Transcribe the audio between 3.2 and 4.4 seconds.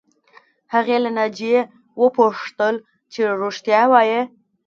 رښتیا وایې